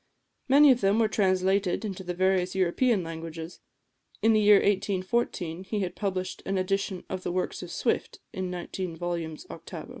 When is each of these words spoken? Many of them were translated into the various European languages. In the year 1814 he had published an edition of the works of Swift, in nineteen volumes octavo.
Many 0.47 0.71
of 0.71 0.81
them 0.81 0.97
were 0.97 1.07
translated 1.07 1.85
into 1.85 2.03
the 2.03 2.15
various 2.15 2.55
European 2.55 3.03
languages. 3.03 3.59
In 4.23 4.33
the 4.33 4.39
year 4.41 4.55
1814 4.55 5.65
he 5.65 5.81
had 5.81 5.93
published 5.95 6.41
an 6.43 6.57
edition 6.57 7.03
of 7.07 7.21
the 7.21 7.31
works 7.31 7.61
of 7.61 7.69
Swift, 7.69 8.19
in 8.33 8.49
nineteen 8.49 8.95
volumes 8.95 9.45
octavo. 9.51 9.89